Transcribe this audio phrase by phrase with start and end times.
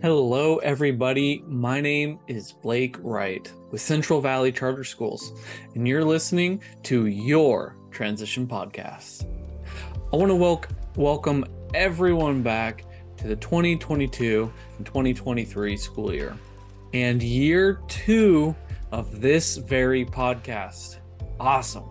[0.00, 1.44] Hello, everybody.
[1.46, 5.32] My name is Blake Wright with Central Valley Charter Schools,
[5.74, 9.26] and you're listening to your Transition Podcast.
[10.10, 10.64] I want to wel-
[10.96, 12.86] welcome everyone back
[13.18, 16.34] to the 2022 and 2023 school year
[16.94, 18.56] and year two
[18.90, 20.96] of this very podcast.
[21.38, 21.84] Awesome.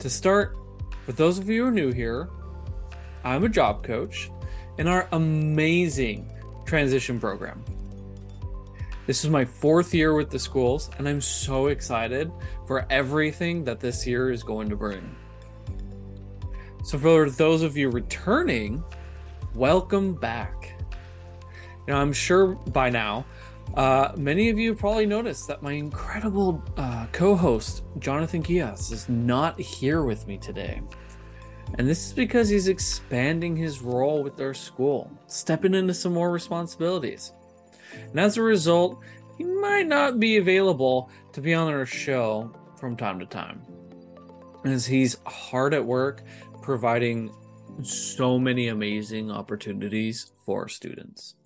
[0.00, 0.56] To start,
[1.04, 2.30] for those of you who are new here,
[3.22, 4.30] I'm a job coach
[4.78, 6.32] in our amazing
[6.64, 7.62] transition program.
[9.06, 12.32] This is my fourth year with the schools, and I'm so excited
[12.66, 15.14] for everything that this year is going to bring.
[16.82, 18.82] So, for those of you returning,
[19.54, 20.80] welcome back.
[21.86, 23.26] Now, I'm sure by now,
[23.74, 29.08] uh, many of you probably noticed that my incredible uh, co host, Jonathan Kias, is
[29.08, 30.82] not here with me today.
[31.78, 36.32] And this is because he's expanding his role with our school, stepping into some more
[36.32, 37.32] responsibilities.
[37.94, 39.00] And as a result,
[39.38, 43.62] he might not be available to be on our show from time to time,
[44.64, 46.22] as he's hard at work
[46.60, 47.32] providing
[47.82, 51.36] so many amazing opportunities for students.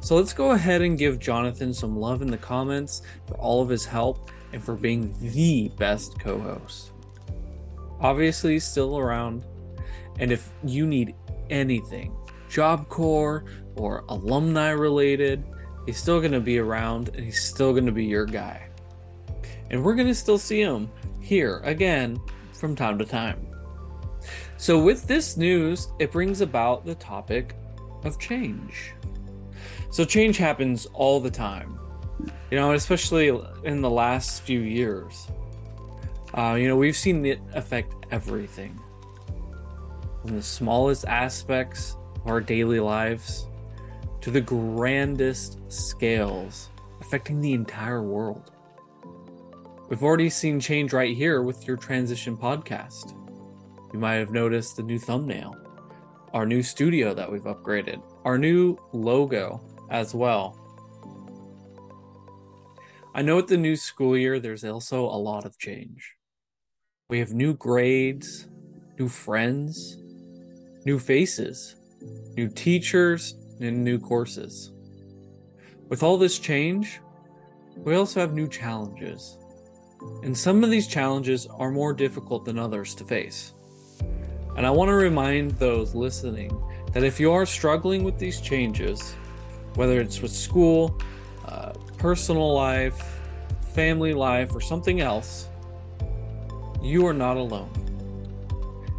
[0.00, 3.68] So let's go ahead and give Jonathan some love in the comments for all of
[3.68, 6.92] his help and for being the best co host
[8.00, 9.44] obviously still around.
[10.18, 11.14] And if you need
[11.50, 12.16] anything,
[12.48, 13.44] Job Corps
[13.76, 15.44] or alumni related,
[15.84, 18.68] he's still going to be around and he's still going to be your guy.
[19.70, 22.18] And we're going to still see him here again
[22.52, 23.46] from time to time.
[24.56, 27.54] So, with this news, it brings about the topic
[28.04, 28.92] of change.
[29.96, 31.80] So, change happens all the time,
[32.50, 33.28] you know, especially
[33.64, 35.26] in the last few years.
[36.36, 38.78] Uh, you know, we've seen it affect everything
[40.20, 43.46] from the smallest aspects of our daily lives
[44.20, 46.68] to the grandest scales
[47.00, 48.52] affecting the entire world.
[49.88, 53.14] We've already seen change right here with your transition podcast.
[53.94, 55.56] You might have noticed the new thumbnail,
[56.34, 59.58] our new studio that we've upgraded, our new logo
[59.90, 60.58] as well.
[63.14, 66.16] I know with the new school year, there's also a lot of change.
[67.08, 68.48] We have new grades,
[68.98, 69.96] new friends,
[70.84, 71.76] new faces,
[72.36, 74.72] new teachers, and new courses.
[75.88, 77.00] With all this change,
[77.76, 79.38] we also have new challenges.
[80.22, 83.52] And some of these challenges are more difficult than others to face.
[84.56, 86.50] And I want to remind those listening
[86.92, 89.14] that if you are struggling with these changes,
[89.76, 90.98] whether it's with school,
[91.46, 93.20] uh, personal life,
[93.74, 95.48] family life, or something else,
[96.82, 97.70] you are not alone.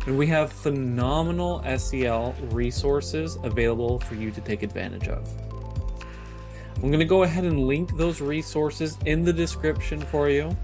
[0.06, 5.30] And we have phenomenal SEL resources available for you to take advantage of.
[6.76, 10.56] I'm going to go ahead and link those resources in the description for you.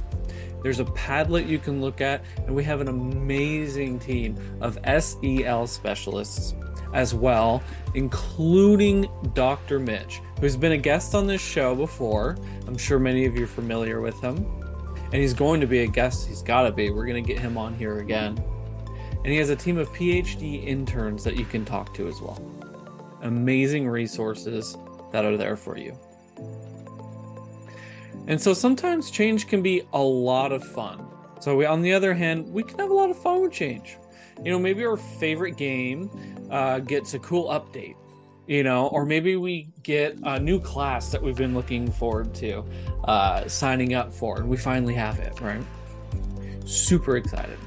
[0.61, 5.67] There's a Padlet you can look at, and we have an amazing team of SEL
[5.67, 6.53] specialists
[6.93, 7.61] as well,
[7.95, 9.79] including Dr.
[9.79, 12.37] Mitch, who's been a guest on this show before.
[12.67, 14.45] I'm sure many of you are familiar with him
[15.13, 16.27] and he's going to be a guest.
[16.27, 16.89] He's got to be.
[16.89, 18.43] We're going to get him on here again.
[19.23, 22.41] And he has a team of PhD interns that you can talk to as well.
[23.21, 24.75] Amazing resources
[25.11, 25.95] that are there for you.
[28.25, 31.05] And so sometimes change can be a lot of fun.
[31.39, 33.97] So, we, on the other hand, we can have a lot of fun with change.
[34.41, 36.09] You know, maybe our favorite game
[36.49, 37.95] uh, gets a cool update
[38.47, 42.63] you know, or maybe we get a new class that we've been looking forward to
[43.05, 45.63] uh, signing up for, and we finally have it, right?
[46.65, 47.57] Super excited.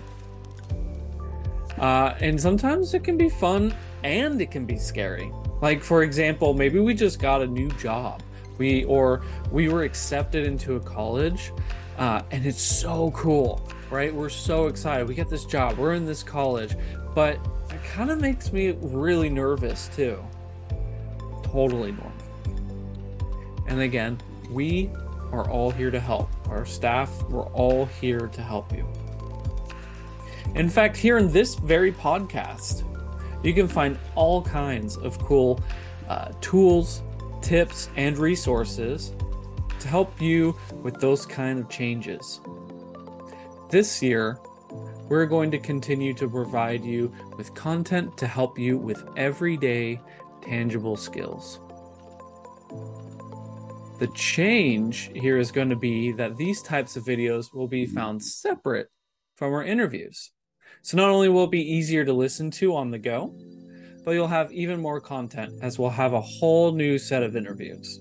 [1.79, 5.31] Uh, and sometimes it can be fun and it can be scary.
[5.61, 8.23] Like, for example, maybe we just got a new job,
[8.59, 11.53] we or we were accepted into a college,
[11.97, 14.15] uh, and it's so cool, right?
[14.15, 15.09] We're so excited.
[15.09, 16.75] We get this job, we're in this college,
[17.15, 17.39] but
[17.71, 20.23] it kind of makes me really nervous too
[21.57, 22.13] totally normal.
[23.67, 24.19] And again,
[24.51, 24.91] we
[25.33, 26.29] are all here to help.
[26.49, 28.87] Our staff, we're all here to help you.
[30.55, 32.85] In fact, here in this very podcast,
[33.43, 35.61] you can find all kinds of cool
[36.09, 37.03] uh, tools,
[37.41, 39.13] tips, and resources
[39.81, 42.41] to help you with those kind of changes.
[43.69, 44.39] This year,
[45.09, 50.01] we're going to continue to provide you with content to help you with everyday
[50.41, 51.59] tangible skills.
[53.99, 58.23] The change here is going to be that these types of videos will be found
[58.23, 58.89] separate
[59.35, 60.31] from our interviews.
[60.83, 63.35] So not only will it be easier to listen to on the go,
[64.05, 68.01] but you'll have even more content as we'll have a whole new set of interviews.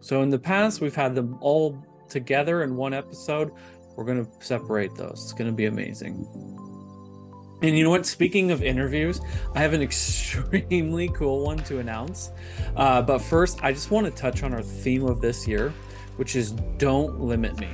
[0.00, 3.52] So in the past, we've had them all together in one episode.
[3.96, 5.22] We're going to separate those.
[5.22, 6.26] It's going to be amazing.
[7.62, 8.06] And you know what?
[8.06, 9.20] Speaking of interviews,
[9.54, 12.30] I have an extremely cool one to announce.
[12.76, 15.72] Uh, but first, I just want to touch on our theme of this year,
[16.16, 17.68] which is don't limit me.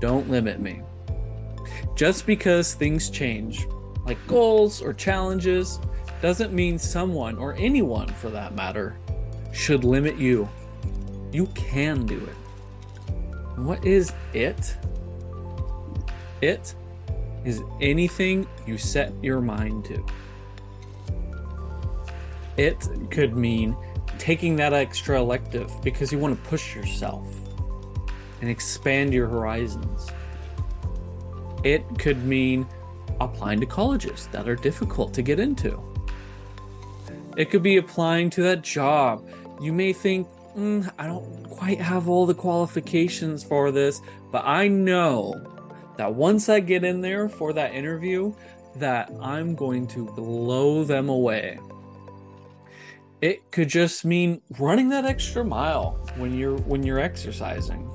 [0.00, 0.82] Don't limit me.
[1.94, 3.66] Just because things change,
[4.04, 5.78] like goals or challenges,
[6.20, 8.96] doesn't mean someone or anyone for that matter
[9.52, 10.48] should limit you.
[11.32, 12.41] You can do it.
[13.56, 14.76] What is it?
[16.40, 16.74] It
[17.44, 20.04] is anything you set your mind to.
[22.56, 23.76] It could mean
[24.18, 27.26] taking that extra elective because you want to push yourself
[28.40, 30.10] and expand your horizons.
[31.64, 32.66] It could mean
[33.20, 35.80] applying to colleges that are difficult to get into.
[37.36, 39.28] It could be applying to that job.
[39.60, 44.00] You may think, mm, I don't quite have all the qualifications for this,
[44.30, 45.34] but I know
[45.96, 48.34] that once I get in there for that interview,
[48.76, 51.58] that I'm going to blow them away.
[53.20, 57.88] It could just mean running that extra mile when you're when you're exercising.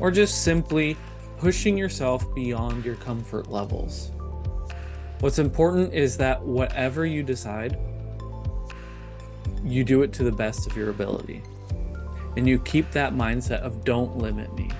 [0.00, 0.96] Or just simply
[1.38, 4.10] pushing yourself beyond your comfort levels.
[5.20, 7.78] What's important is that whatever you decide,
[9.64, 11.42] you do it to the best of your ability.
[12.36, 14.70] And you keep that mindset of don't limit me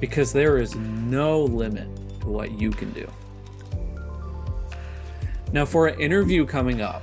[0.00, 1.88] because there is no limit
[2.20, 3.10] to what you can do.
[5.52, 7.02] Now, for an interview coming up,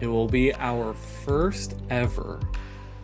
[0.00, 2.40] it will be our first ever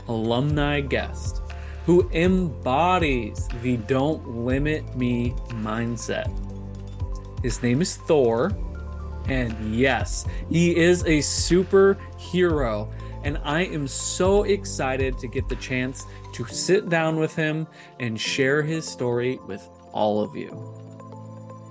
[0.09, 1.41] alumni guest
[1.87, 6.31] who embodies the don't limit me mindset.
[7.43, 8.53] His name is Thor,
[9.29, 11.21] and yes, he is a
[12.35, 12.93] superhero.
[13.25, 16.05] And I am so excited to get the chance
[16.35, 17.67] to sit down with him
[18.01, 20.51] and share his story with all of you.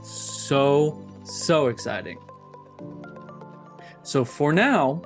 [0.03, 2.17] So, so exciting.
[4.03, 5.01] So, for now,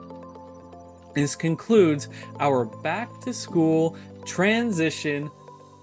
[1.14, 2.10] this concludes
[2.40, 5.30] our back to school transition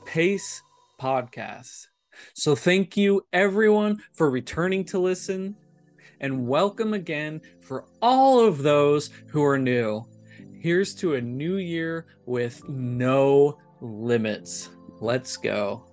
[0.04, 0.62] pace
[1.00, 1.88] podcast.
[2.34, 5.56] So, thank you everyone for returning to listen,
[6.24, 10.02] and welcome again for all of those who are new.
[10.58, 14.70] Here's to a new year with no limits.
[15.02, 15.84] Let's go.